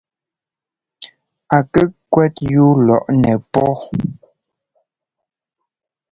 [1.55, 3.71] A kɛ kwɛ́t yúu lɔꞌnɛ pɔ́.